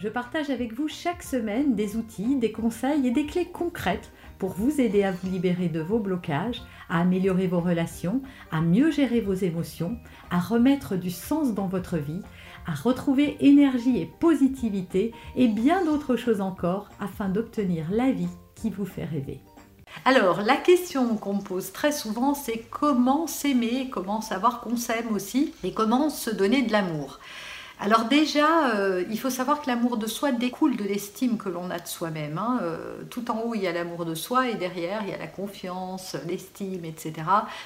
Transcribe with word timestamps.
je 0.00 0.08
partage 0.08 0.48
avec 0.48 0.72
vous 0.72 0.88
chaque 0.88 1.22
semaine 1.22 1.74
des 1.74 1.96
outils, 1.96 2.36
des 2.36 2.52
conseils 2.52 3.06
et 3.06 3.10
des 3.10 3.26
clés 3.26 3.44
concrètes 3.52 4.10
pour 4.38 4.52
vous 4.52 4.80
aider 4.80 5.02
à 5.02 5.12
vous 5.12 5.30
libérer 5.30 5.68
de 5.68 5.80
vos 5.80 5.98
blocages, 5.98 6.62
à 6.88 7.00
améliorer 7.00 7.46
vos 7.46 7.60
relations, 7.60 8.22
à 8.50 8.62
mieux 8.62 8.90
gérer 8.90 9.20
vos 9.20 9.34
émotions, 9.34 9.98
à 10.30 10.40
remettre 10.40 10.96
du 10.96 11.10
sens 11.10 11.52
dans 11.52 11.66
votre 11.66 11.98
vie, 11.98 12.22
à 12.66 12.72
retrouver 12.72 13.36
énergie 13.40 13.98
et 13.98 14.10
positivité 14.20 15.12
et 15.36 15.48
bien 15.48 15.84
d'autres 15.84 16.16
choses 16.16 16.40
encore 16.40 16.88
afin 16.98 17.28
d'obtenir 17.28 17.90
la 17.90 18.10
vie 18.10 18.28
qui 18.54 18.70
vous 18.70 18.86
fait 18.86 19.04
rêver. 19.04 19.40
Alors, 20.06 20.40
la 20.40 20.56
question 20.56 21.16
qu'on 21.16 21.34
me 21.34 21.42
pose 21.42 21.72
très 21.72 21.92
souvent, 21.92 22.32
c'est 22.32 22.64
comment 22.70 23.26
s'aimer, 23.26 23.90
comment 23.90 24.22
savoir 24.22 24.62
qu'on 24.62 24.76
s'aime 24.76 25.12
aussi 25.12 25.52
et 25.62 25.74
comment 25.74 26.08
se 26.08 26.30
donner 26.30 26.62
de 26.62 26.72
l'amour. 26.72 27.18
Alors 27.82 28.04
déjà, 28.04 28.74
euh, 28.74 29.04
il 29.08 29.18
faut 29.18 29.30
savoir 29.30 29.62
que 29.62 29.66
l'amour 29.66 29.96
de 29.96 30.06
soi 30.06 30.32
découle 30.32 30.76
de 30.76 30.84
l'estime 30.84 31.38
que 31.38 31.48
l'on 31.48 31.70
a 31.70 31.78
de 31.78 31.88
soi-même. 31.88 32.36
Hein. 32.36 32.58
Euh, 32.62 33.02
tout 33.08 33.30
en 33.30 33.40
haut, 33.40 33.54
il 33.54 33.62
y 33.62 33.66
a 33.66 33.72
l'amour 33.72 34.04
de 34.04 34.14
soi 34.14 34.50
et 34.50 34.54
derrière, 34.54 35.00
il 35.02 35.08
y 35.08 35.14
a 35.14 35.16
la 35.16 35.26
confiance, 35.26 36.14
l'estime, 36.28 36.84
etc. 36.84 37.14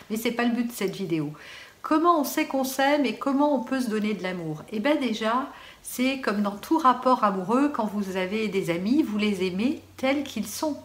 Mais 0.09 0.17
ce 0.17 0.29
n'est 0.29 0.35
pas 0.35 0.45
le 0.45 0.55
but 0.55 0.69
de 0.69 0.73
cette 0.73 0.95
vidéo. 0.95 1.33
Comment 1.83 2.21
on 2.21 2.25
sait 2.25 2.47
qu'on 2.47 2.63
s'aime 2.63 3.05
et 3.05 3.17
comment 3.17 3.57
on 3.57 3.65
peut 3.65 3.81
se 3.81 3.91
donner 3.91 4.15
de 4.15 4.23
l'amour? 4.23 4.63
Eh 4.71 4.79
bien 4.79 4.95
déjà, 4.95 5.49
c'est 5.83 6.21
comme 6.21 6.43
dans 6.43 6.57
tout 6.57 6.79
rapport 6.79 7.25
amoureux, 7.25 7.73
quand 7.75 7.85
vous 7.85 8.17
avez 8.17 8.47
des 8.47 8.71
amis, 8.71 9.03
vous 9.03 9.19
les 9.19 9.45
aimez 9.45 9.83
tels 9.97 10.23
qu'ils 10.23 10.47
sont 10.47 10.79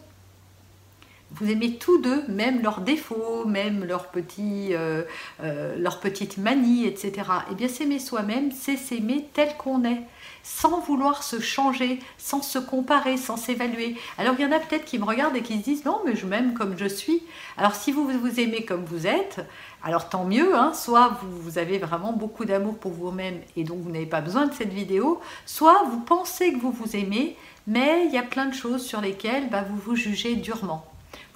vous 1.32 1.50
aimez 1.50 1.76
tous 1.76 1.98
deux, 1.98 2.24
même 2.28 2.62
leurs 2.62 2.80
défauts, 2.80 3.44
même 3.46 3.84
leurs, 3.84 4.08
petits, 4.08 4.70
euh, 4.72 5.02
euh, 5.42 5.90
petites 6.02 6.38
manies, 6.38 6.86
etc. 6.86 7.12
Eh 7.50 7.54
bien, 7.54 7.68
s'aimer 7.68 7.98
soi-même, 7.98 8.50
c'est 8.50 8.76
s'aimer 8.76 9.28
tel 9.32 9.56
qu'on 9.56 9.84
est, 9.84 10.02
sans 10.42 10.80
vouloir 10.80 11.22
se 11.22 11.40
changer, 11.40 12.00
sans 12.18 12.42
se 12.42 12.58
comparer, 12.58 13.16
sans 13.16 13.36
s'évaluer. 13.36 13.96
Alors, 14.18 14.34
il 14.38 14.42
y 14.42 14.46
en 14.46 14.52
a 14.52 14.58
peut-être 14.58 14.84
qui 14.84 14.98
me 14.98 15.04
regardent 15.04 15.36
et 15.36 15.42
qui 15.42 15.58
se 15.58 15.64
disent 15.64 15.84
non, 15.84 16.00
mais 16.04 16.16
je 16.16 16.26
m'aime 16.26 16.54
comme 16.54 16.76
je 16.76 16.86
suis. 16.86 17.22
Alors, 17.56 17.74
si 17.74 17.92
vous 17.92 18.06
vous 18.06 18.40
aimez 18.40 18.64
comme 18.64 18.84
vous 18.84 19.06
êtes, 19.06 19.40
alors 19.82 20.08
tant 20.08 20.24
mieux, 20.24 20.54
hein. 20.56 20.72
soit 20.74 21.18
vous, 21.22 21.58
avez 21.58 21.78
vraiment 21.78 22.12
beaucoup 22.12 22.44
d'amour 22.44 22.76
pour 22.76 22.92
vous-même 22.92 23.40
et 23.56 23.64
donc 23.64 23.78
vous 23.80 23.90
n'avez 23.90 24.06
pas 24.06 24.20
besoin 24.20 24.46
de 24.46 24.52
cette 24.52 24.72
vidéo, 24.72 25.20
soit 25.46 25.84
vous 25.90 26.00
pensez 26.00 26.52
que 26.52 26.58
vous 26.58 26.70
vous 26.70 26.96
aimez, 26.96 27.36
mais 27.66 28.04
il 28.06 28.12
y 28.12 28.18
a 28.18 28.22
plein 28.22 28.46
de 28.46 28.54
choses 28.54 28.84
sur 28.84 29.00
lesquelles 29.00 29.48
bah, 29.48 29.64
vous 29.68 29.76
vous 29.76 29.96
jugez 29.96 30.36
durement 30.36 30.89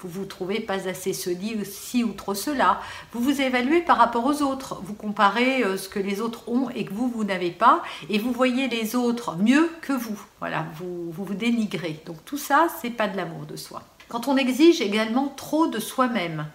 vous 0.05 0.21
vous 0.21 0.27
trouvez 0.27 0.61
pas 0.61 0.89
assez 0.89 1.13
solide, 1.13 1.65
ci 1.65 2.05
ou 2.05 2.13
trop 2.13 2.35
cela. 2.35 2.81
Vous 3.13 3.21
vous 3.21 3.41
évaluez 3.41 3.81
par 3.81 3.97
rapport 3.97 4.25
aux 4.25 4.43
autres. 4.43 4.81
Vous 4.85 4.95
comparez 4.95 5.65
euh, 5.65 5.77
ce 5.77 5.89
que 5.89 5.99
les 5.99 6.21
autres 6.21 6.49
ont 6.49 6.71
et 6.71 6.85
que 6.85 6.93
vous, 6.93 7.09
vous 7.09 7.25
n'avez 7.25 7.51
pas. 7.51 7.83
Et 8.11 8.19
vous 8.19 8.33
voyez 8.33 8.69
les 8.69 8.95
autres 8.95 9.37
mieux 9.37 9.71
que 9.81 9.93
vous. 9.93 10.21
Voilà, 10.41 10.67
vous 10.77 11.11
vous, 11.11 11.25
vous 11.25 11.35
dénigrez. 11.35 12.03
Donc 12.07 12.25
tout 12.25 12.39
ça, 12.39 12.69
c'est 12.81 12.91
pas 12.91 13.09
de 13.09 13.17
l'amour 13.17 13.47
de 13.47 13.57
soi. 13.57 13.83
Quand 14.09 14.29
on 14.29 14.37
exige 14.37 14.81
également 14.81 15.29
trop 15.29 15.67
de 15.67 15.81
soi-même, 15.81 16.47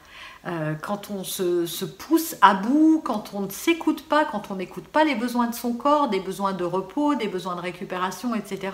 euh, 0.47 0.73
quand 0.81 1.11
on 1.11 1.23
se, 1.23 1.83
pousse 1.85 2.35
à 2.41 2.53
bout, 2.53 3.01
quand 3.03 3.31
on 3.33 3.41
ne 3.41 3.49
s'écoute 3.49 4.07
pas, 4.07 4.23
quand 4.23 4.51
on 4.51 4.55
n'écoute 4.55 4.87
pas 4.87 5.03
les 5.03 5.15
besoins 5.15 5.47
de 5.47 5.55
son 5.55 5.73
corps, 5.73 6.07
des 6.07 6.21
besoins 6.21 6.53
de 6.53 6.63
repos, 6.63 7.15
des 7.15 7.27
besoins 7.27 7.55
de 7.55 7.61
récupération, 7.61 8.33
etc. 8.35 8.71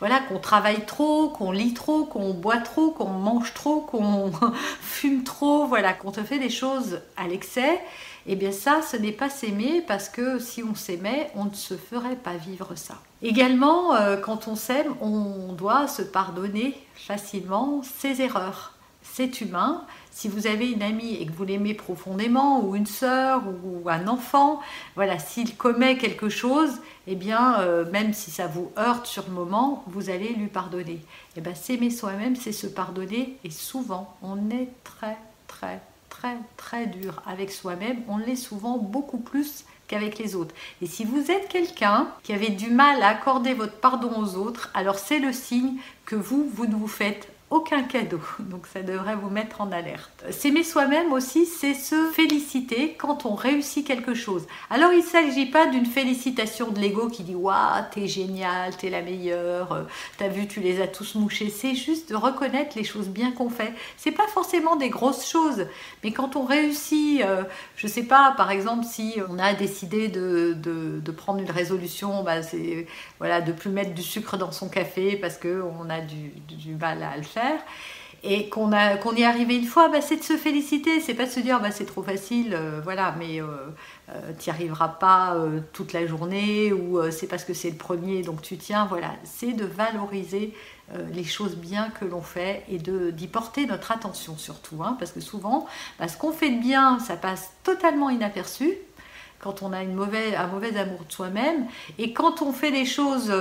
Voilà, 0.00 0.20
qu'on 0.20 0.38
travaille 0.38 0.84
trop, 0.84 1.30
qu'on 1.30 1.50
lit 1.50 1.72
trop, 1.72 2.04
qu'on 2.04 2.34
boit 2.34 2.58
trop, 2.58 2.90
qu'on 2.90 3.08
mange 3.08 3.54
trop, 3.54 3.80
qu'on 3.80 4.30
fume 4.80 5.24
trop, 5.24 5.66
voilà, 5.66 5.94
qu'on 5.94 6.10
te 6.10 6.22
fait 6.22 6.38
des 6.38 6.50
choses 6.50 7.00
à 7.16 7.26
l'excès. 7.26 7.80
Eh 8.26 8.36
bien 8.36 8.52
ça, 8.52 8.82
ce 8.82 8.98
n'est 8.98 9.12
pas 9.12 9.30
s'aimer 9.30 9.82
parce 9.86 10.10
que 10.10 10.38
si 10.38 10.62
on 10.62 10.74
s'aimait, 10.74 11.30
on 11.34 11.46
ne 11.46 11.54
se 11.54 11.74
ferait 11.74 12.16
pas 12.16 12.34
vivre 12.34 12.74
ça. 12.74 12.96
Également, 13.22 13.94
euh, 13.94 14.18
quand 14.18 14.46
on 14.46 14.54
s'aime, 14.56 14.94
on 15.00 15.54
doit 15.54 15.88
se 15.88 16.02
pardonner 16.02 16.76
facilement 16.94 17.82
ses 17.82 18.20
erreurs. 18.20 18.74
C'est 19.12 19.40
humain, 19.40 19.84
si 20.10 20.28
vous 20.28 20.46
avez 20.46 20.70
une 20.70 20.82
amie 20.82 21.14
et 21.14 21.26
que 21.26 21.32
vous 21.32 21.44
l'aimez 21.44 21.74
profondément, 21.74 22.64
ou 22.64 22.74
une 22.74 22.86
sœur, 22.86 23.42
ou 23.64 23.88
un 23.88 24.08
enfant, 24.08 24.60
voilà, 24.96 25.18
s'il 25.18 25.56
commet 25.56 25.96
quelque 25.96 26.28
chose, 26.28 26.70
eh 27.06 27.14
bien, 27.14 27.60
euh, 27.60 27.90
même 27.90 28.12
si 28.12 28.30
ça 28.30 28.46
vous 28.46 28.70
heurte 28.78 29.06
sur 29.06 29.24
le 29.28 29.32
moment, 29.32 29.84
vous 29.86 30.10
allez 30.10 30.30
lui 30.34 30.48
pardonner. 30.48 31.00
Eh 31.36 31.40
bien, 31.40 31.54
s'aimer 31.54 31.90
soi-même, 31.90 32.36
c'est 32.36 32.52
se 32.52 32.66
pardonner, 32.66 33.36
et 33.44 33.50
souvent, 33.50 34.16
on 34.22 34.50
est 34.50 34.68
très, 34.84 35.16
très, 35.46 35.80
très, 36.08 36.36
très 36.56 36.86
dur 36.86 37.22
avec 37.26 37.50
soi-même. 37.50 37.98
On 38.08 38.18
l'est 38.18 38.36
souvent 38.36 38.78
beaucoup 38.78 39.18
plus 39.18 39.64
qu'avec 39.86 40.18
les 40.18 40.34
autres. 40.34 40.54
Et 40.82 40.86
si 40.86 41.04
vous 41.04 41.30
êtes 41.30 41.48
quelqu'un 41.48 42.08
qui 42.22 42.32
avait 42.32 42.50
du 42.50 42.70
mal 42.70 43.02
à 43.02 43.08
accorder 43.08 43.54
votre 43.54 43.76
pardon 43.76 44.10
aux 44.20 44.36
autres, 44.36 44.70
alors 44.74 44.98
c'est 44.98 45.18
le 45.18 45.32
signe 45.32 45.76
que 46.04 46.16
vous, 46.16 46.48
vous 46.52 46.66
ne 46.66 46.74
vous 46.74 46.88
faites 46.88 47.28
aucun 47.50 47.82
cadeau. 47.82 48.20
Donc 48.40 48.66
ça 48.66 48.82
devrait 48.82 49.16
vous 49.16 49.30
mettre 49.30 49.60
en 49.60 49.72
alerte. 49.72 50.24
S'aimer 50.30 50.62
soi-même 50.62 51.12
aussi, 51.12 51.46
c'est 51.46 51.74
se 51.74 52.10
féliciter 52.12 52.94
quand 52.98 53.24
on 53.24 53.34
réussit 53.34 53.86
quelque 53.86 54.14
chose. 54.14 54.46
Alors 54.70 54.92
il 54.92 54.98
ne 54.98 55.02
s'agit 55.02 55.46
pas 55.46 55.66
d'une 55.66 55.86
félicitation 55.86 56.70
de 56.70 56.78
l'ego 56.78 57.08
qui 57.08 57.22
dit 57.22 57.34
Waouh, 57.34 57.84
t'es 57.90 58.06
génial, 58.06 58.76
t'es 58.76 58.90
la 58.90 59.00
meilleure, 59.00 59.72
euh, 59.72 59.82
t'as 60.18 60.28
vu, 60.28 60.46
tu 60.46 60.60
les 60.60 60.82
as 60.82 60.88
tous 60.88 61.14
mouchés. 61.14 61.48
C'est 61.48 61.74
juste 61.74 62.10
de 62.10 62.16
reconnaître 62.16 62.76
les 62.76 62.84
choses 62.84 63.08
bien 63.08 63.32
qu'on 63.32 63.50
fait. 63.50 63.72
C'est 63.96 64.12
pas 64.12 64.26
forcément 64.26 64.76
des 64.76 64.90
grosses 64.90 65.26
choses, 65.26 65.66
mais 66.04 66.12
quand 66.12 66.36
on 66.36 66.44
réussit, 66.44 67.22
euh, 67.22 67.44
je 67.76 67.86
sais 67.86 68.04
pas, 68.04 68.34
par 68.36 68.50
exemple, 68.50 68.84
si 68.84 69.16
on 69.30 69.38
a 69.38 69.54
décidé 69.54 70.08
de, 70.08 70.54
prendre 71.16 71.40
une 71.40 71.50
résolution, 71.50 72.22
bah, 72.22 72.42
c'est 72.42 72.86
voilà, 73.18 73.40
de 73.40 73.50
plus 73.50 73.70
mettre 73.70 73.92
du 73.92 74.02
sucre 74.02 74.36
dans 74.36 74.52
son 74.52 74.68
café 74.68 75.16
parce 75.16 75.36
qu'on 75.36 75.90
a 75.90 76.00
du 76.00 76.76
mal 76.78 77.02
à 77.02 77.16
le 77.16 77.22
faire 77.22 77.37
et 78.24 78.48
qu'on 78.48 78.72
y 78.72 79.20
est 79.20 79.24
arrivé 79.24 79.56
une 79.56 79.64
fois, 79.64 79.88
bah, 79.88 80.00
c'est 80.00 80.16
de 80.16 80.22
se 80.22 80.36
féliciter, 80.36 81.00
c'est 81.00 81.14
pas 81.14 81.26
de 81.26 81.30
se 81.30 81.40
dire 81.40 81.60
bah, 81.60 81.70
c'est 81.70 81.84
trop 81.84 82.02
facile, 82.02 82.52
euh, 82.52 82.80
voilà, 82.82 83.14
mais 83.16 83.40
euh, 83.40 83.46
euh, 84.10 84.32
tu 84.38 84.50
n'y 84.50 84.54
arriveras 84.54 84.88
pas 84.88 85.36
toute 85.72 85.92
la 85.92 86.06
journée 86.06 86.72
ou 86.72 87.00
c'est 87.10 87.28
parce 87.28 87.44
que 87.44 87.54
c'est 87.54 87.70
le 87.70 87.76
premier 87.76 88.22
donc 88.22 88.42
tu 88.42 88.56
tiens, 88.56 88.86
voilà, 88.86 89.12
c'est 89.24 89.52
de 89.52 89.64
valoriser 89.64 90.54
les 91.12 91.24
choses 91.24 91.56
bien 91.56 91.90
que 91.90 92.06
l'on 92.06 92.22
fait 92.22 92.64
et 92.70 92.78
d'y 92.78 93.26
porter 93.26 93.66
notre 93.66 93.92
attention 93.92 94.36
surtout, 94.38 94.82
hein, 94.82 94.96
parce 94.98 95.12
que 95.12 95.20
souvent, 95.20 95.66
bah, 95.98 96.08
ce 96.08 96.16
qu'on 96.16 96.32
fait 96.32 96.50
de 96.50 96.60
bien, 96.60 96.98
ça 96.98 97.16
passe 97.16 97.52
totalement 97.62 98.10
inaperçu 98.10 98.72
quand 99.38 99.62
on 99.62 99.72
a 99.72 99.82
une 99.82 99.94
mauvaise, 99.94 100.34
un 100.36 100.48
mauvais 100.48 100.76
amour 100.76 101.04
de 101.06 101.12
soi-même. 101.12 101.66
Et 101.98 102.12
quand 102.12 102.42
on 102.42 102.52
fait 102.52 102.72
des 102.72 102.84
choses 102.84 103.32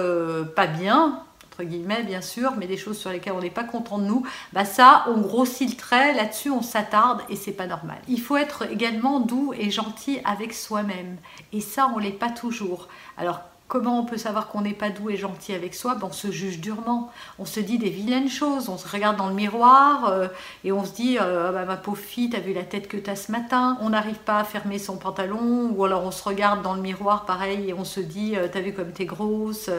pas 0.55 0.67
bien, 0.67 1.23
guillemets 1.63 2.03
bien 2.03 2.21
sûr, 2.21 2.53
mais 2.57 2.67
des 2.67 2.77
choses 2.77 2.97
sur 2.97 3.11
lesquelles 3.11 3.33
on 3.33 3.41
n'est 3.41 3.49
pas 3.49 3.63
content 3.63 3.97
de 3.97 4.05
nous, 4.05 4.25
bah 4.53 4.65
ça, 4.65 5.05
on 5.07 5.21
grossit 5.21 5.69
le 5.69 5.75
trait, 5.75 6.13
là-dessus 6.13 6.49
on 6.49 6.61
s'attarde 6.61 7.21
et 7.29 7.35
c'est 7.35 7.51
pas 7.51 7.67
normal. 7.67 7.97
Il 8.07 8.21
faut 8.21 8.37
être 8.37 8.71
également 8.71 9.19
doux 9.19 9.53
et 9.57 9.71
gentil 9.71 10.19
avec 10.23 10.53
soi-même. 10.53 11.17
Et 11.53 11.61
ça, 11.61 11.91
on 11.95 11.99
l'est 11.99 12.11
pas 12.11 12.29
toujours. 12.29 12.87
Alors 13.17 13.41
Comment 13.67 13.99
on 13.99 14.05
peut 14.05 14.17
savoir 14.17 14.47
qu'on 14.47 14.61
n'est 14.61 14.73
pas 14.73 14.89
doux 14.89 15.09
et 15.09 15.17
gentil 15.17 15.53
avec 15.53 15.75
soi? 15.75 15.95
Ben, 15.95 16.07
On 16.07 16.13
se 16.13 16.31
juge 16.31 16.59
durement. 16.59 17.11
On 17.37 17.43
se 17.43 17.59
dit 17.59 17.77
des 17.77 17.89
vilaines 17.89 18.29
choses. 18.29 18.69
On 18.69 18.77
se 18.77 18.87
regarde 18.87 19.17
dans 19.17 19.27
le 19.27 19.33
miroir 19.33 20.07
euh, 20.07 20.29
et 20.63 20.71
on 20.71 20.85
se 20.85 20.93
dit 20.93 21.17
euh, 21.19 21.49
ah 21.49 21.51
bah, 21.51 21.65
Ma 21.65 21.75
pauvre 21.75 21.97
fille, 21.97 22.29
t'as 22.29 22.39
vu 22.39 22.53
la 22.53 22.63
tête 22.63 22.87
que 22.87 22.95
t'as 22.95 23.17
ce 23.17 23.29
matin 23.29 23.77
On 23.81 23.89
n'arrive 23.89 24.19
pas 24.19 24.37
à 24.37 24.45
fermer 24.45 24.79
son 24.79 24.95
pantalon. 24.95 25.69
Ou 25.75 25.83
alors 25.83 26.05
on 26.05 26.11
se 26.11 26.23
regarde 26.23 26.61
dans 26.61 26.75
le 26.75 26.81
miroir 26.81 27.25
pareil 27.25 27.69
et 27.69 27.73
on 27.73 27.83
se 27.83 27.99
dit 27.99 28.37
euh, 28.37 28.47
T'as 28.49 28.61
vu 28.61 28.71
comme 28.71 28.93
t'es 28.93 29.03
grosse 29.03 29.69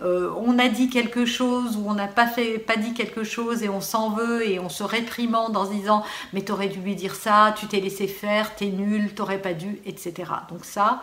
On 0.00 0.58
a 0.60 0.68
dit 0.68 0.88
quelque 0.88 1.26
chose 1.26 1.76
ou 1.76 1.88
on 1.88 1.94
n'a 1.94 2.06
pas, 2.06 2.28
pas 2.64 2.76
dit 2.76 2.94
quelque 2.94 3.24
chose 3.24 3.64
et 3.64 3.68
on 3.68 3.80
s'en 3.80 4.10
veut 4.10 4.48
et 4.48 4.60
on 4.60 4.68
se 4.68 4.84
réprimande 4.84 5.56
en 5.56 5.66
se 5.66 5.72
disant 5.72 6.04
Mais 6.32 6.42
t'aurais 6.42 6.68
dû 6.68 6.78
lui 6.78 6.94
dire 6.94 7.16
ça, 7.16 7.52
tu 7.58 7.66
t'es 7.66 7.80
laissé 7.80 8.06
faire, 8.06 8.54
t'es 8.54 8.66
nul, 8.66 9.12
t'aurais 9.14 9.38
pas 9.38 9.52
dû, 9.52 9.80
etc. 9.84 10.30
Donc 10.48 10.64
ça, 10.64 11.02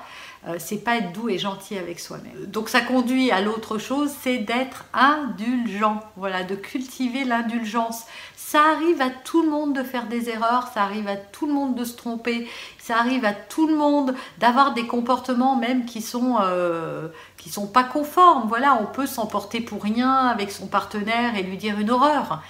c'est 0.57 0.83
pas 0.85 0.97
être 0.97 1.11
doux 1.11 1.27
et 1.27 1.37
gentil 1.37 1.77
avec 1.77 1.99
soi-même. 1.99 2.28
Donc 2.47 2.69
ça 2.69 2.81
conduit 2.81 3.31
à 3.31 3.41
l'autre 3.41 3.77
chose, 3.77 4.11
c'est 4.21 4.37
d'être 4.37 4.85
indulgent, 4.93 5.99
voilà, 6.17 6.43
de 6.43 6.55
cultiver 6.55 7.23
l'indulgence. 7.23 8.03
Ça 8.35 8.61
arrive 8.73 9.01
à 9.01 9.09
tout 9.09 9.43
le 9.43 9.49
monde 9.49 9.75
de 9.75 9.83
faire 9.83 10.07
des 10.07 10.29
erreurs, 10.29 10.69
ça 10.73 10.81
arrive 10.81 11.07
à 11.07 11.17
tout 11.17 11.45
le 11.45 11.53
monde 11.53 11.75
de 11.75 11.83
se 11.83 11.95
tromper, 11.95 12.47
ça 12.79 12.97
arrive 12.97 13.23
à 13.23 13.33
tout 13.33 13.67
le 13.67 13.75
monde 13.75 14.15
d'avoir 14.39 14.73
des 14.73 14.87
comportements 14.87 15.55
même 15.55 15.85
qui 15.85 16.01
sont 16.01 16.37
euh, 16.41 17.09
qui 17.37 17.49
sont 17.49 17.67
pas 17.67 17.83
conformes. 17.83 18.47
Voilà, 18.47 18.79
on 18.81 18.87
peut 18.87 19.05
s'emporter 19.05 19.61
pour 19.61 19.83
rien 19.83 20.27
avec 20.27 20.51
son 20.51 20.65
partenaire 20.65 21.35
et 21.35 21.43
lui 21.43 21.57
dire 21.57 21.79
une 21.79 21.91
horreur. 21.91 22.41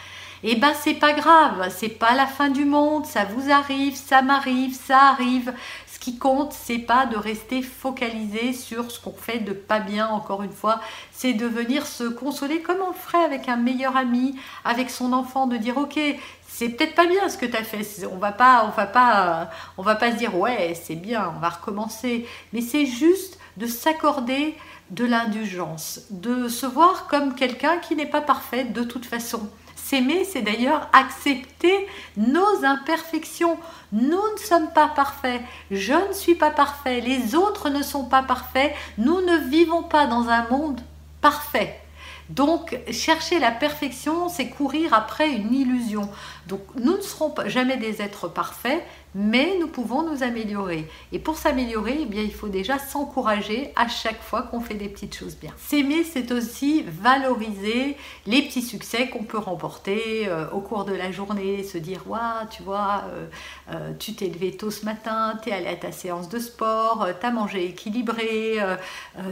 Eh 0.44 0.56
ben 0.56 0.74
c'est 0.74 0.94
pas 0.94 1.14
grave, 1.14 1.70
c'est 1.76 1.90
pas 1.90 2.14
la 2.14 2.26
fin 2.26 2.50
du 2.50 2.66
monde, 2.66 3.06
ça 3.06 3.26
vous 3.26 3.52
arrive, 3.52 3.96
ça 3.96 4.22
m'arrive, 4.22 4.74
ça 4.74 5.10
arrive. 5.10 5.54
Ce 5.88 6.00
qui 6.00 6.18
compte, 6.18 6.54
c'est 6.54 6.80
pas 6.80 7.06
de 7.06 7.18
rester 7.18 7.62
focalisé 7.62 8.54
sur 8.54 8.90
ce 8.90 9.02
qu'on 9.02 9.12
fait 9.12 9.40
de 9.40 9.52
pas 9.52 9.80
bien, 9.80 10.08
encore 10.08 10.44
une 10.44 10.54
fois, 10.54 10.80
c'est 11.12 11.34
de 11.34 11.46
venir 11.46 11.86
se 11.86 12.06
consoler 12.06 12.62
comme 12.62 12.78
on 12.82 12.88
le 12.88 12.94
ferait 12.94 13.24
avec 13.26 13.50
un 13.50 13.58
meilleur 13.58 13.98
ami, 13.98 14.40
avec 14.64 14.90
son 14.90 15.12
enfant, 15.12 15.46
de 15.46 15.58
dire 15.58 15.78
ok, 15.78 16.00
c'est 16.48 16.70
peut-être 16.70 16.96
pas 16.96 17.06
bien 17.06 17.28
ce 17.28 17.38
que 17.38 17.46
tu 17.46 17.58
as 17.58 17.64
fait. 17.64 17.86
On 18.12 18.18
va 18.18 18.32
pas, 18.32 18.66
on 18.66 18.76
va 18.76 18.86
pas, 18.86 19.50
on 19.78 19.84
va 19.84 19.96
pas 19.96 20.12
se 20.12 20.18
dire 20.18 20.38
ouais, 20.38 20.74
c'est 20.82 20.96
bien, 20.96 21.34
on 21.36 21.40
va 21.40 21.50
recommencer. 21.50 22.26
Mais 22.54 22.62
c'est 22.62 22.86
juste 22.86 23.38
de 23.58 23.68
s'accorder 23.68 24.56
de 24.92 25.06
l'indulgence, 25.06 26.02
de 26.10 26.48
se 26.48 26.66
voir 26.66 27.08
comme 27.08 27.36
quelqu'un 27.36 27.78
qui 27.78 27.96
n'est 27.96 28.06
pas 28.06 28.22
parfait 28.22 28.64
de 28.64 28.84
toute 28.84 29.06
façon. 29.06 29.50
S'aimer, 29.90 30.24
c'est 30.24 30.44
d'ailleurs 30.44 30.88
accepter 30.94 31.88
nos 32.16 32.64
imperfections. 32.64 33.58
Nous 33.92 34.22
ne 34.34 34.38
sommes 34.38 34.72
pas 34.72 34.88
parfaits. 34.88 35.42
Je 35.72 35.94
ne 35.94 36.14
suis 36.14 36.36
pas 36.36 36.52
parfait. 36.52 37.02
Les 37.02 37.34
autres 37.34 37.70
ne 37.70 37.82
sont 37.82 38.04
pas 38.04 38.22
parfaits. 38.22 38.76
Nous 39.00 39.20
ne 39.22 39.38
vivons 39.50 39.82
pas 39.82 40.06
dans 40.06 40.30
un 40.30 40.48
monde 40.50 40.80
parfait. 41.22 41.82
Donc, 42.30 42.78
chercher 42.92 43.40
la 43.40 43.50
perfection, 43.50 44.30
c'est 44.30 44.50
courir 44.50 44.94
après 44.94 45.32
une 45.32 45.56
illusion. 45.56 46.08
Donc, 46.46 46.62
nous 46.76 46.98
ne 46.98 47.02
serons 47.02 47.34
jamais 47.48 47.78
des 47.78 48.04
êtres 48.04 48.28
parfaits, 48.28 48.86
mais 49.16 49.58
nous 49.60 49.68
pouvons 49.68 50.04
nous 50.04 50.24
améliorer. 50.24 50.88
Et 51.12 51.20
pour 51.20 51.38
s'améliorer, 51.38 52.00
eh 52.02 52.06
bien, 52.06 52.22
il 52.22 52.34
faut 52.34 52.48
déjà 52.48 52.78
s'encourager 52.78 53.72
à 53.76 53.88
chaque 53.88 54.22
fois 54.22 54.44
qu'on 54.44 54.62
fait 54.62 54.76
des 54.76 54.90
petites 54.90 55.16
choses 55.16 55.36
bien. 55.36 55.52
S'aimer, 55.58 56.04
c'est 56.04 56.32
aussi 56.32 56.84
valoriser 56.88 57.98
les 58.28 58.42
petits 58.44 58.62
succès 58.62 59.10
qu'on 59.10 59.24
peut 59.24 59.38
remporter 59.38 60.28
euh, 60.28 60.50
au 60.52 60.62
cours 60.62 60.86
de 60.86 60.94
la 60.94 61.12
journée, 61.12 61.64
se 61.64 61.78
dire, 61.78 62.04
tu 62.52 62.64
vois, 62.64 63.04
euh, 63.14 63.28
euh, 63.72 63.94
tu 63.98 64.14
t'es 64.14 64.28
levé 64.28 64.56
tôt 64.56 64.72
ce 64.72 64.86
matin, 64.86 65.40
tu 65.42 65.50
es 65.50 65.54
allé 65.54 65.68
à 65.68 65.76
ta 65.76 65.92
séance 65.92 66.30
de 66.30 66.40
sport, 66.40 67.08
tu 67.20 67.26
as 67.26 67.32
mangé 67.32 67.66
équilibré, 67.66 68.58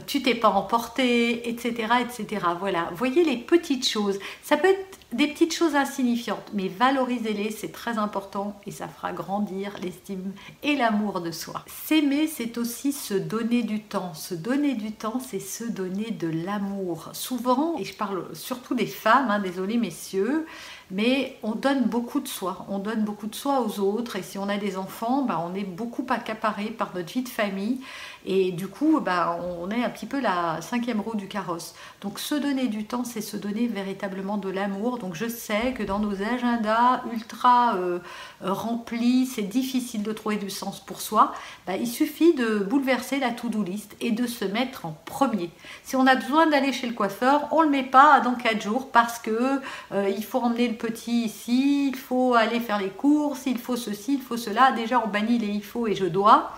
tu 0.05 0.21
t'es 0.21 0.35
pas 0.35 0.49
emporté, 0.49 1.49
etc., 1.49 1.93
etc. 2.01 2.45
Voilà, 2.59 2.89
voyez 2.95 3.23
les 3.23 3.37
petites 3.37 3.87
choses. 3.87 4.19
Ça 4.43 4.57
peut 4.57 4.69
être 4.69 4.97
des 5.13 5.27
petites 5.27 5.53
choses 5.53 5.75
insignifiantes, 5.75 6.51
mais 6.53 6.67
valorisez-les, 6.67 7.51
c'est 7.51 7.71
très 7.71 7.97
important 7.97 8.59
et 8.65 8.71
ça 8.71 8.87
fera 8.87 9.13
grandir 9.13 9.66
l'estime 9.81 10.33
et 10.63 10.75
l'amour 10.75 11.21
de 11.21 11.31
soi. 11.31 11.63
S'aimer, 11.67 12.27
c'est 12.27 12.57
aussi 12.57 12.91
se 12.91 13.13
donner 13.13 13.63
du 13.63 13.81
temps. 13.81 14.13
Se 14.13 14.33
donner 14.33 14.75
du 14.75 14.91
temps, 14.91 15.19
c'est 15.19 15.39
se 15.39 15.63
donner 15.63 16.11
de 16.11 16.27
l'amour. 16.27 17.09
Souvent, 17.13 17.77
et 17.77 17.83
je 17.83 17.93
parle 17.93 18.25
surtout 18.33 18.75
des 18.75 18.85
femmes, 18.87 19.29
hein, 19.29 19.39
désolé 19.39 19.77
messieurs, 19.77 20.45
mais 20.89 21.37
on 21.43 21.51
donne 21.51 21.83
beaucoup 21.83 22.19
de 22.19 22.27
soi, 22.27 22.65
on 22.69 22.79
donne 22.79 23.03
beaucoup 23.03 23.27
de 23.27 23.35
soi 23.35 23.61
aux 23.61 23.79
autres 23.79 24.15
et 24.15 24.23
si 24.23 24.37
on 24.37 24.47
a 24.47 24.57
des 24.57 24.77
enfants, 24.77 25.23
ben, 25.23 25.41
on 25.43 25.53
est 25.53 25.65
beaucoup 25.65 26.05
accaparé 26.09 26.65
par 26.65 26.91
notre 26.95 27.11
vie 27.11 27.23
de 27.23 27.29
famille 27.29 27.79
et 28.25 28.51
du 28.51 28.67
coup 28.67 28.99
ben, 28.99 29.37
on 29.59 29.69
est 29.69 29.83
un 29.83 29.89
petit 29.89 30.05
peu 30.05 30.19
la 30.19 30.61
cinquième 30.61 31.01
roue 31.01 31.15
du 31.15 31.27
carrosse. 31.27 31.75
Donc 32.01 32.19
se 32.19 32.35
donner 32.35 32.67
du 32.67 32.85
temps, 32.85 33.03
c'est 33.03 33.21
se 33.21 33.35
donner 33.37 33.67
véritablement 33.67 34.37
de 34.37 34.49
l'amour. 34.49 34.97
Donc 34.97 35.15
je 35.15 35.27
sais 35.27 35.73
que 35.73 35.83
dans 35.83 35.99
nos 35.99 36.21
agendas 36.21 37.01
ultra 37.11 37.75
euh, 37.75 37.99
remplis, 38.41 39.25
c'est 39.25 39.41
difficile 39.41 40.03
de 40.03 40.13
trouver 40.13 40.37
du 40.37 40.49
sens 40.49 40.79
pour 40.79 41.01
soi. 41.01 41.33
Ben, 41.65 41.77
il 41.79 41.87
suffit 41.87 42.33
de 42.33 42.59
bouleverser 42.59 43.19
la 43.19 43.31
to-do 43.31 43.61
list 43.61 43.95
et 43.99 44.11
de 44.11 44.25
se 44.25 44.45
mettre 44.45 44.85
en 44.85 44.97
premier. 45.05 45.49
Si 45.83 45.95
on 45.95 46.07
a 46.07 46.15
besoin 46.15 46.47
d'aller 46.47 46.71
chez 46.71 46.87
le 46.87 46.93
coiffeur, 46.93 47.47
on 47.51 47.59
ne 47.59 47.65
le 47.65 47.71
met 47.71 47.83
pas 47.83 48.21
dans 48.21 48.35
4 48.35 48.61
jours 48.61 48.89
parce 48.91 49.19
que 49.19 49.59
euh, 49.91 50.09
il 50.09 50.23
faut 50.23 50.39
emmener 50.39 50.67
le 50.67 50.76
petit 50.77 51.25
ici, 51.25 51.89
il 51.89 51.95
faut 51.95 52.33
aller 52.33 52.59
faire 52.59 52.79
les 52.79 52.89
courses, 52.89 53.41
il 53.45 53.57
faut 53.57 53.75
ceci, 53.75 54.15
il 54.15 54.21
faut 54.21 54.37
cela. 54.37 54.71
Déjà, 54.71 55.01
on 55.03 55.07
bannit 55.07 55.37
les 55.37 55.47
il 55.47 55.63
faut 55.63 55.87
et 55.87 55.95
je 55.95 56.05
dois. 56.05 56.51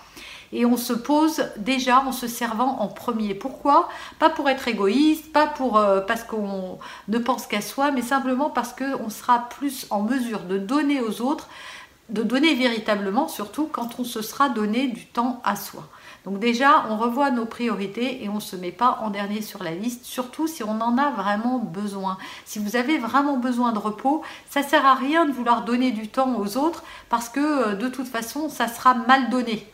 Et 0.51 0.65
on 0.65 0.77
se 0.77 0.93
pose 0.93 1.43
déjà 1.57 2.01
en 2.01 2.11
se 2.11 2.27
servant 2.27 2.79
en 2.79 2.87
premier. 2.87 3.35
Pourquoi? 3.35 3.87
Pas 4.17 4.29
pour 4.29 4.49
être 4.49 4.67
égoïste, 4.67 5.31
pas 5.31 5.45
pour 5.45 5.77
euh, 5.77 6.01
parce 6.01 6.23
qu'on 6.23 6.79
ne 7.07 7.17
pense 7.19 7.45
qu'à 7.45 7.61
soi, 7.61 7.91
mais 7.91 8.01
simplement 8.01 8.49
parce 8.49 8.73
qu'on 8.73 9.09
sera 9.09 9.47
plus 9.49 9.85
en 9.91 10.01
mesure 10.01 10.41
de 10.41 10.57
donner 10.57 11.01
aux 11.01 11.21
autres, 11.21 11.47
de 12.09 12.23
donner 12.23 12.55
véritablement, 12.55 13.27
surtout 13.27 13.69
quand 13.71 13.99
on 13.99 14.03
se 14.03 14.23
sera 14.23 14.49
donné 14.49 14.87
du 14.87 15.05
temps 15.05 15.39
à 15.43 15.55
soi. 15.55 15.87
Donc 16.25 16.39
déjà, 16.39 16.85
on 16.89 16.97
revoit 16.97 17.31
nos 17.31 17.45
priorités 17.45 18.23
et 18.23 18.29
on 18.29 18.35
ne 18.35 18.39
se 18.39 18.55
met 18.55 18.71
pas 18.71 18.99
en 19.01 19.09
dernier 19.09 19.41
sur 19.41 19.63
la 19.63 19.71
liste, 19.71 20.05
surtout 20.05 20.47
si 20.47 20.63
on 20.63 20.81
en 20.81 20.97
a 20.97 21.11
vraiment 21.11 21.59
besoin. 21.59 22.17
Si 22.45 22.59
vous 22.59 22.75
avez 22.75 22.97
vraiment 22.97 23.37
besoin 23.37 23.71
de 23.71 23.79
repos, 23.79 24.21
ça 24.49 24.63
sert 24.63 24.85
à 24.85 24.95
rien 24.95 25.25
de 25.25 25.31
vouloir 25.31 25.63
donner 25.63 25.91
du 25.91 26.07
temps 26.07 26.37
aux 26.37 26.57
autres 26.57 26.83
parce 27.09 27.29
que 27.29 27.39
euh, 27.39 27.75
de 27.75 27.87
toute 27.87 28.07
façon, 28.07 28.49
ça 28.49 28.67
sera 28.67 28.93
mal 28.93 29.29
donné 29.29 29.65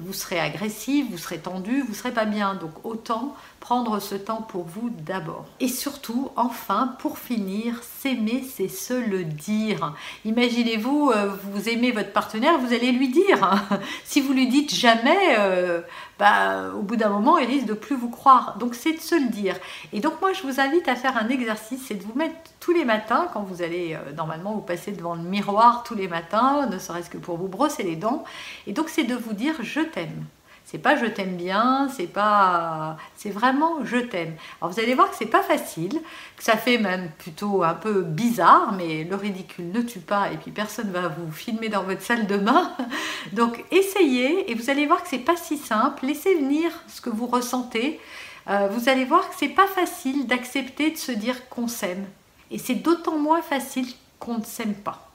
vous 0.00 0.12
serez 0.12 0.40
agressif, 0.40 1.06
vous 1.10 1.18
serez 1.18 1.38
tendu, 1.38 1.82
vous 1.82 1.94
serez 1.94 2.12
pas 2.12 2.24
bien. 2.24 2.54
Donc 2.54 2.72
autant 2.84 3.34
prendre 3.64 3.98
ce 3.98 4.14
temps 4.14 4.42
pour 4.42 4.64
vous 4.64 4.90
d'abord. 4.90 5.46
Et 5.58 5.68
surtout, 5.68 6.30
enfin, 6.36 6.96
pour 6.98 7.18
finir, 7.18 7.80
s'aimer, 7.82 8.44
c'est 8.46 8.68
se 8.68 8.92
le 8.92 9.24
dire. 9.24 9.94
Imaginez-vous, 10.26 11.10
euh, 11.10 11.30
vous 11.44 11.70
aimez 11.70 11.90
votre 11.90 12.12
partenaire, 12.12 12.58
vous 12.58 12.74
allez 12.74 12.92
lui 12.92 13.08
dire. 13.08 13.64
si 14.04 14.20
vous 14.20 14.34
lui 14.34 14.48
dites 14.48 14.74
jamais, 14.74 15.36
euh, 15.38 15.80
bah, 16.18 16.72
au 16.78 16.82
bout 16.82 16.96
d'un 16.96 17.08
moment, 17.08 17.38
il 17.38 17.46
risque 17.46 17.64
de 17.64 17.72
plus 17.72 17.96
vous 17.96 18.10
croire. 18.10 18.58
Donc 18.58 18.74
c'est 18.74 18.92
de 18.92 19.00
se 19.00 19.14
le 19.14 19.30
dire. 19.30 19.56
Et 19.94 20.00
donc 20.00 20.20
moi, 20.20 20.34
je 20.34 20.42
vous 20.42 20.60
invite 20.60 20.86
à 20.86 20.94
faire 20.94 21.16
un 21.16 21.30
exercice, 21.30 21.80
c'est 21.88 21.94
de 21.94 22.02
vous 22.02 22.14
mettre 22.14 22.34
tous 22.64 22.72
les 22.72 22.86
matins, 22.86 23.28
quand 23.34 23.42
vous 23.42 23.60
allez, 23.60 23.92
euh, 23.92 24.12
normalement, 24.12 24.54
vous 24.54 24.62
passez 24.62 24.92
devant 24.92 25.16
le 25.16 25.20
miroir 25.20 25.82
tous 25.82 25.94
les 25.94 26.08
matins, 26.08 26.66
ne 26.66 26.78
serait-ce 26.78 27.10
que 27.10 27.18
pour 27.18 27.36
vous 27.36 27.46
brosser 27.46 27.82
les 27.82 27.94
dents. 27.94 28.24
Et 28.66 28.72
donc 28.72 28.88
c'est 28.88 29.04
de 29.04 29.14
vous 29.14 29.34
dire, 29.34 29.54
je 29.60 29.80
t'aime. 29.80 30.24
C'est 30.64 30.78
pas 30.78 30.96
je 30.96 31.04
t'aime 31.04 31.36
bien, 31.36 31.90
c'est 31.94 32.06
pas, 32.06 32.96
c'est 33.16 33.28
vraiment 33.28 33.84
je 33.84 33.98
t'aime. 33.98 34.32
Alors 34.62 34.72
vous 34.72 34.80
allez 34.80 34.94
voir 34.94 35.10
que 35.10 35.16
c'est 35.16 35.26
pas 35.26 35.42
facile, 35.42 36.00
que 36.38 36.42
ça 36.42 36.56
fait 36.56 36.78
même 36.78 37.10
plutôt 37.18 37.62
un 37.62 37.74
peu 37.74 38.00
bizarre, 38.00 38.72
mais 38.72 39.04
le 39.04 39.14
ridicule 39.14 39.70
ne 39.70 39.82
tue 39.82 39.98
pas 39.98 40.32
et 40.32 40.38
puis 40.38 40.50
personne 40.50 40.90
va 40.90 41.08
vous 41.08 41.30
filmer 41.30 41.68
dans 41.68 41.82
votre 41.82 42.00
salle 42.00 42.26
de 42.26 42.38
bain. 42.38 42.72
Donc 43.34 43.62
essayez 43.72 44.50
et 44.50 44.54
vous 44.54 44.70
allez 44.70 44.86
voir 44.86 45.02
que 45.02 45.08
c'est 45.10 45.18
pas 45.18 45.36
si 45.36 45.58
simple. 45.58 46.06
Laissez 46.06 46.34
venir 46.34 46.70
ce 46.88 47.02
que 47.02 47.10
vous 47.10 47.26
ressentez. 47.26 48.00
Euh, 48.48 48.68
vous 48.70 48.88
allez 48.88 49.04
voir 49.04 49.28
que 49.28 49.34
c'est 49.36 49.48
pas 49.48 49.66
facile 49.66 50.26
d'accepter 50.26 50.92
de 50.92 50.96
se 50.96 51.12
dire 51.12 51.50
qu'on 51.50 51.68
s'aime. 51.68 52.06
Et 52.54 52.58
c'est 52.58 52.76
d'autant 52.76 53.18
moins 53.18 53.42
facile 53.42 53.88
qu'on 54.20 54.38
ne 54.38 54.44
s'aime 54.44 54.74
pas. 54.74 55.10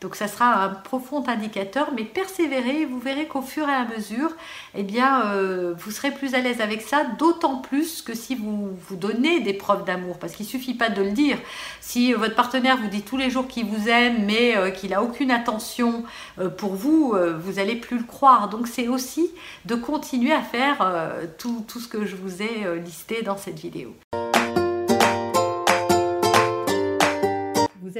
Donc 0.00 0.14
ça 0.14 0.28
sera 0.28 0.62
un 0.62 0.68
profond 0.68 1.24
indicateur, 1.26 1.88
mais 1.96 2.04
persévérez, 2.04 2.84
vous 2.84 3.00
verrez 3.00 3.26
qu'au 3.26 3.42
fur 3.42 3.68
et 3.68 3.72
à 3.72 3.84
mesure, 3.84 4.30
eh 4.76 4.84
bien, 4.84 5.32
euh, 5.32 5.74
vous 5.76 5.90
serez 5.90 6.12
plus 6.12 6.34
à 6.34 6.40
l'aise 6.40 6.60
avec 6.60 6.82
ça, 6.82 7.02
d'autant 7.18 7.56
plus 7.56 8.02
que 8.02 8.14
si 8.14 8.36
vous 8.36 8.70
vous 8.88 8.94
donnez 8.94 9.40
des 9.40 9.52
preuves 9.52 9.84
d'amour, 9.84 10.20
parce 10.20 10.36
qu'il 10.36 10.46
suffit 10.46 10.74
pas 10.74 10.90
de 10.90 11.02
le 11.02 11.10
dire. 11.10 11.38
Si 11.80 12.12
votre 12.12 12.36
partenaire 12.36 12.76
vous 12.76 12.86
dit 12.86 13.02
tous 13.02 13.16
les 13.16 13.30
jours 13.30 13.48
qu'il 13.48 13.66
vous 13.66 13.88
aime, 13.88 14.26
mais 14.26 14.56
euh, 14.56 14.70
qu'il 14.70 14.94
a 14.94 15.02
aucune 15.02 15.32
attention 15.32 16.04
euh, 16.38 16.50
pour 16.50 16.74
vous, 16.74 17.16
vous 17.40 17.58
allez 17.58 17.74
plus 17.74 17.98
le 17.98 18.04
croire. 18.04 18.48
Donc 18.48 18.68
c'est 18.68 18.86
aussi 18.86 19.28
de 19.64 19.74
continuer 19.74 20.32
à 20.32 20.42
faire 20.42 20.78
tout 21.36 21.80
ce 21.80 21.88
que 21.88 22.06
je 22.06 22.14
vous 22.14 22.42
ai 22.42 22.80
listé 22.80 23.22
dans 23.22 23.36
cette 23.36 23.58
vidéo. 23.58 23.92